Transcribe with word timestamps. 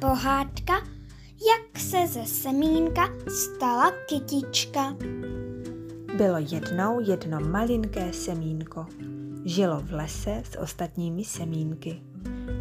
Pohádka, 0.00 0.74
jak 1.48 1.78
se 1.78 2.06
ze 2.06 2.26
semínka 2.26 3.08
stala 3.28 3.92
kytička. 4.08 4.96
Bylo 6.16 6.36
jednou 6.38 7.00
jedno 7.00 7.40
malinké 7.40 8.12
semínko. 8.12 8.86
Žilo 9.44 9.80
v 9.80 9.92
lese 9.92 10.42
s 10.52 10.58
ostatními 10.58 11.24
semínky. 11.24 12.02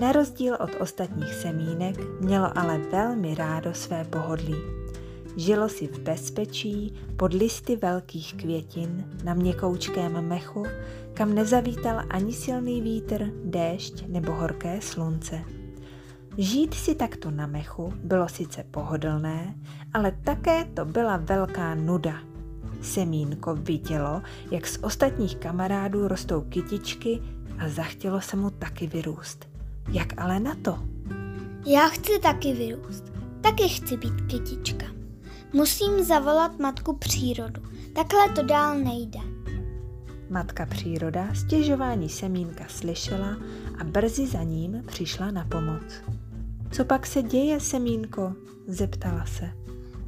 Na 0.00 0.12
rozdíl 0.12 0.54
od 0.60 0.70
ostatních 0.80 1.34
semínek 1.34 2.20
mělo 2.20 2.58
ale 2.58 2.78
velmi 2.78 3.34
rádo 3.34 3.74
své 3.74 4.04
pohodlí. 4.04 4.56
Žilo 5.36 5.68
si 5.68 5.86
v 5.86 5.98
bezpečí 5.98 6.94
pod 7.16 7.32
listy 7.32 7.76
velkých 7.76 8.34
květin 8.34 9.04
na 9.24 9.34
měkoučkém 9.34 10.28
mechu, 10.28 10.62
kam 11.14 11.34
nezavítal 11.34 12.02
ani 12.10 12.32
silný 12.32 12.80
vítr, 12.80 13.30
déšť 13.44 14.04
nebo 14.06 14.32
horké 14.32 14.80
slunce. 14.80 15.63
Žít 16.38 16.74
si 16.74 16.94
takto 16.94 17.30
na 17.30 17.46
mechu 17.46 17.92
bylo 18.04 18.28
sice 18.28 18.64
pohodlné, 18.70 19.54
ale 19.92 20.12
také 20.24 20.64
to 20.64 20.84
byla 20.84 21.16
velká 21.16 21.74
nuda. 21.74 22.14
Semínko 22.82 23.54
vidělo, 23.54 24.22
jak 24.50 24.66
z 24.66 24.78
ostatních 24.82 25.36
kamarádů 25.36 26.08
rostou 26.08 26.40
kytičky 26.40 27.22
a 27.58 27.68
zachtělo 27.68 28.20
se 28.20 28.36
mu 28.36 28.50
taky 28.50 28.86
vyrůst. 28.86 29.48
Jak 29.92 30.20
ale 30.20 30.40
na 30.40 30.54
to? 30.54 30.78
Já 31.66 31.88
chci 31.88 32.18
taky 32.18 32.52
vyrůst. 32.52 33.04
Taky 33.40 33.68
chci 33.68 33.96
být 33.96 34.20
kytička. 34.20 34.86
Musím 35.52 36.04
zavolat 36.04 36.58
matku 36.58 36.96
přírodu. 36.96 37.62
Takhle 37.94 38.28
to 38.28 38.42
dál 38.42 38.78
nejde. 38.78 39.20
Matka 40.30 40.66
příroda 40.66 41.34
stěžování 41.34 42.08
semínka 42.08 42.64
slyšela 42.68 43.36
a 43.78 43.84
brzy 43.84 44.26
za 44.26 44.42
ním 44.42 44.82
přišla 44.86 45.30
na 45.30 45.44
pomoc. 45.44 46.02
Co 46.74 46.84
pak 46.84 47.06
se 47.06 47.22
děje, 47.22 47.60
semínko? 47.60 48.32
zeptala 48.66 49.26
se. 49.26 49.50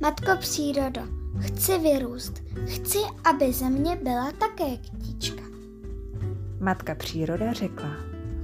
Matko 0.00 0.30
přírodo, 0.40 1.00
chci 1.40 1.78
vyrůst. 1.78 2.42
Chci, 2.66 2.98
aby 3.24 3.52
ze 3.52 3.70
mě 3.70 3.96
byla 3.96 4.32
také 4.32 4.76
kytička. 4.76 5.42
Matka 6.60 6.94
příroda 6.94 7.52
řekla, 7.52 7.88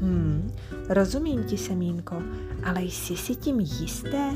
hm, 0.00 0.52
rozumím 0.88 1.44
ti, 1.44 1.58
semínko, 1.58 2.22
ale 2.64 2.82
jsi 2.82 3.16
si 3.16 3.36
tím 3.36 3.60
jisté? 3.60 4.30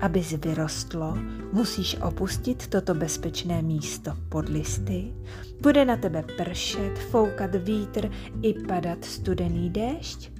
Abys 0.00 0.32
vyrostlo, 0.32 1.18
musíš 1.52 1.96
opustit 2.02 2.66
toto 2.66 2.94
bezpečné 2.94 3.62
místo 3.62 4.12
pod 4.28 4.48
listy. 4.48 5.14
Bude 5.60 5.84
na 5.84 5.96
tebe 5.96 6.24
pršet, 6.36 6.98
foukat 6.98 7.54
vítr 7.54 8.10
i 8.42 8.54
padat 8.54 9.04
studený 9.04 9.70
déšť? 9.70 10.37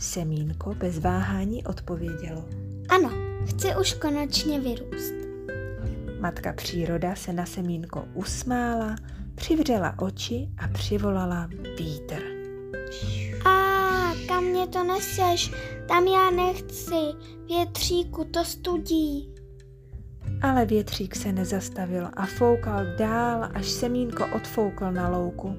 Semínko 0.00 0.74
bez 0.74 0.98
váhání 0.98 1.64
odpovědělo. 1.64 2.44
Ano, 2.88 3.10
chci 3.46 3.68
už 3.80 3.94
konečně 3.94 4.60
vyrůst. 4.60 5.14
Matka 6.20 6.52
příroda 6.52 7.14
se 7.14 7.32
na 7.32 7.46
semínko 7.46 8.04
usmála, 8.14 8.96
přivřela 9.34 9.94
oči 9.98 10.48
a 10.58 10.68
přivolala 10.68 11.48
vítr. 11.78 12.22
A 13.44 14.12
kam 14.28 14.44
mě 14.44 14.66
to 14.66 14.84
neseš? 14.84 15.52
Tam 15.88 16.04
já 16.04 16.30
nechci. 16.30 17.00
Větříku 17.48 18.24
to 18.24 18.44
studí. 18.44 19.34
Ale 20.42 20.66
větřík 20.66 21.16
se 21.16 21.32
nezastavil 21.32 22.08
a 22.16 22.26
foukal 22.26 22.86
dál, 22.98 23.48
až 23.54 23.66
semínko 23.66 24.26
odfoukl 24.36 24.92
na 24.92 25.08
louku. 25.08 25.56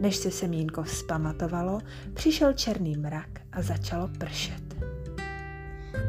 Než 0.00 0.16
se 0.16 0.30
semínko 0.30 0.82
vzpamatovalo, 0.82 1.80
přišel 2.14 2.52
černý 2.52 2.96
mrak 2.96 3.28
a 3.52 3.62
začalo 3.62 4.08
pršet. 4.18 4.74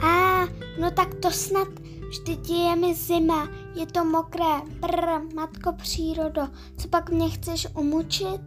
A, 0.01 0.45
no 0.81 0.91
tak 0.91 1.13
to 1.13 1.31
snad, 1.31 1.67
vždyť 2.09 2.49
je 2.49 2.75
mi 2.75 2.95
zima, 2.95 3.49
je 3.75 3.85
to 3.85 4.05
mokré, 4.05 4.61
brr, 4.79 5.35
matko 5.35 5.73
přírodo, 5.73 6.47
co 6.77 6.87
pak 6.87 7.09
mě 7.09 7.29
chceš 7.29 7.67
umučit? 7.75 8.41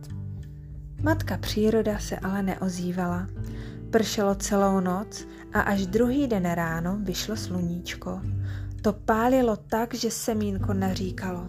Matka 1.02 1.38
příroda 1.38 1.98
se 1.98 2.18
ale 2.18 2.42
neozývala. 2.42 3.26
Pršelo 3.90 4.34
celou 4.34 4.80
noc 4.80 5.26
a 5.52 5.60
až 5.60 5.86
druhý 5.86 6.26
den 6.26 6.52
ráno 6.52 6.98
vyšlo 7.00 7.36
sluníčko. 7.36 8.20
To 8.82 8.92
pálilo 8.92 9.56
tak, 9.56 9.94
že 9.94 10.10
semínko 10.10 10.74
naříkalo. 10.74 11.48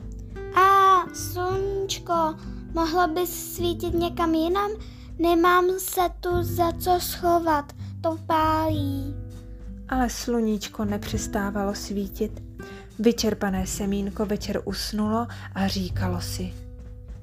A, 0.55 1.05
sluníčko, 1.13 2.35
mohlo 2.73 3.07
bys 3.07 3.55
svítit 3.55 3.93
někam 3.93 4.33
jinam? 4.33 4.71
Nemám 5.19 5.65
se 5.77 6.01
tu 6.19 6.29
za 6.41 6.71
co 6.71 6.99
schovat, 6.99 7.73
to 8.01 8.17
pálí. 8.27 9.15
Ale 9.89 10.09
sluníčko 10.09 10.85
nepřestávalo 10.85 11.75
svítit. 11.75 12.43
Vyčerpané 12.99 13.67
semínko 13.67 14.25
večer 14.25 14.61
usnulo 14.65 15.27
a 15.55 15.67
říkalo 15.67 16.21
si. 16.21 16.53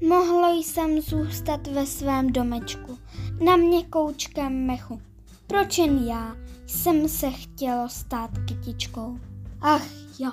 Mohlo 0.08 0.62
jsem 0.62 1.00
zůstat 1.00 1.66
ve 1.66 1.86
svém 1.86 2.32
domečku, 2.32 2.98
na 3.44 3.56
měkoučkém 3.56 4.66
mechu. 4.66 5.00
Proč 5.46 5.78
jen 5.78 5.98
já 5.98 6.36
jsem 6.66 7.08
se 7.08 7.30
chtělo 7.30 7.88
stát 7.88 8.30
kytičkou? 8.48 9.18
Ach 9.60 9.86
jo. 10.18 10.30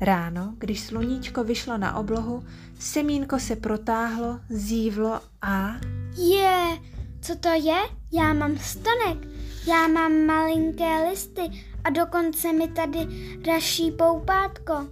Ráno, 0.00 0.54
když 0.58 0.80
sluníčko 0.80 1.44
vyšlo 1.44 1.78
na 1.78 1.96
oblohu, 1.96 2.44
semínko 2.78 3.38
se 3.38 3.56
protáhlo, 3.56 4.40
zívlo 4.48 5.20
a... 5.42 5.76
Je, 6.16 6.78
co 7.20 7.36
to 7.36 7.48
je? 7.48 7.76
Já 8.12 8.32
mám 8.32 8.58
stonek, 8.58 9.28
já 9.66 9.88
mám 9.88 10.26
malinké 10.26 11.08
listy 11.10 11.42
a 11.84 11.90
dokonce 11.90 12.52
mi 12.52 12.68
tady 12.68 12.98
raší 13.46 13.90
poupátko. 13.90 14.88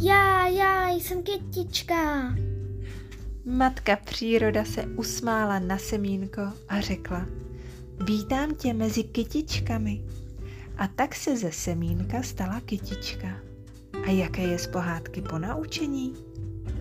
Já, 0.00 0.46
já 0.46 0.88
jsem 0.90 1.22
kytička. 1.22 2.34
Matka 3.44 3.96
příroda 3.96 4.64
se 4.64 4.82
usmála 4.82 5.58
na 5.58 5.78
semínko 5.78 6.42
a 6.68 6.80
řekla, 6.80 7.26
vítám 8.04 8.54
tě 8.54 8.74
mezi 8.74 9.04
kytičkami. 9.04 10.04
A 10.76 10.88
tak 10.88 11.14
se 11.14 11.36
ze 11.36 11.52
semínka 11.52 12.22
stala 12.22 12.60
kytička. 12.60 13.47
A 14.08 14.10
jaké 14.10 14.42
je 14.42 14.58
z 14.58 14.66
pohádky 14.66 15.22
po 15.22 15.38
naučení? 15.38 16.14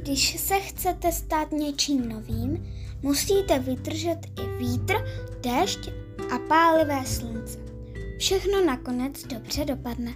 Když 0.02 0.40
se 0.40 0.60
chcete 0.60 1.12
stát 1.12 1.52
něčím 1.52 2.10
novým, 2.10 2.68
musíte 3.02 3.60
vydržet 3.60 4.18
i 4.40 4.58
vítr, 4.58 4.94
déšť 5.42 5.90
a 6.36 6.38
pálivé 6.48 7.06
slunce. 7.06 7.60
Všechno 8.20 8.66
nakonec 8.66 9.24
dobře 9.24 9.66
dopadne. 9.66 10.14